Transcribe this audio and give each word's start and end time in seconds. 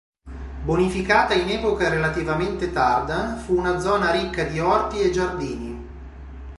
Bonificata 0.63 1.35
in 1.35 1.47
epoca 1.51 1.87
relativamente 1.87 2.71
tarda, 2.71 3.35
fu 3.35 3.55
una 3.55 3.79
zona 3.79 4.09
ricca 4.09 4.43
di 4.45 4.57
orti 4.59 4.99
e 4.99 5.11
giardini. 5.11 5.87